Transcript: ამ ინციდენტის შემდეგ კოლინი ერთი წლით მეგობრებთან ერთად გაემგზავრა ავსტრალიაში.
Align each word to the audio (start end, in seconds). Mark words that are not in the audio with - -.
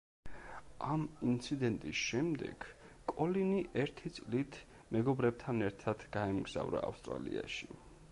ამ 0.93 1.01
ინციდენტის 1.31 1.99
შემდეგ 2.05 2.65
კოლინი 3.11 3.59
ერთი 3.83 4.11
წლით 4.15 4.57
მეგობრებთან 4.97 5.61
ერთად 5.69 6.07
გაემგზავრა 6.17 6.83
ავსტრალიაში. 6.89 7.71